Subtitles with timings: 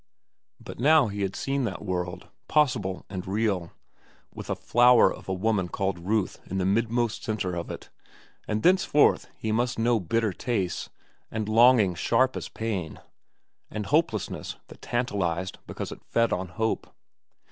[0.59, 3.71] But now he had seen that world, possible and real,
[4.33, 7.91] with a flower of a woman called Ruth in the midmost centre of it;
[8.47, 10.89] and thenceforth he must know bitter tastes,
[11.29, 12.99] and longings sharp as pain,
[13.69, 16.91] and hopelessness that tantalized because it fed on hope.